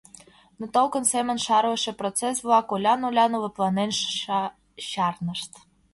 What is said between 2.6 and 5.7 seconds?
олян-олян лыпланен чарнышт.